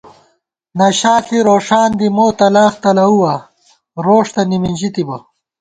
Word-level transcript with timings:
نشا 0.77 1.13
ݪی 1.25 1.37
روݭان 1.47 1.89
دی 1.99 2.07
مو 2.15 2.25
تلاخ 2.37 2.73
تلَؤوا 2.83 3.33
روݭ 4.05 4.25
تہ 4.33 4.41
نِمِنژِی 4.49 4.89
تِبہ 4.93 5.17